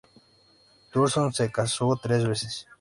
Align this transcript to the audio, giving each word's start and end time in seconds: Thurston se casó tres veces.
Thurston 0.91 1.31
se 1.31 1.51
casó 1.51 1.95
tres 2.01 2.27
veces. 2.27 2.67